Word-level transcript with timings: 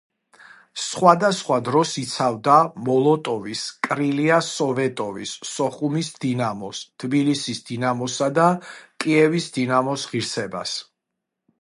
სხვადასხვა 0.83 1.57
დროს 1.65 1.91
იცავდა 2.03 2.55
მოლოტოვის 2.87 3.61
„კრილია 3.87 4.39
სოვეტოვის“, 4.47 5.33
სოხუმის 5.51 6.11
„დინამოს“, 6.25 6.81
თბილისის 7.05 7.61
„დინამოსა“ 7.71 8.31
და 8.39 8.49
კიევის 9.05 9.51
„დინამოს“ 9.59 10.07
ღირსებას. 10.15 10.75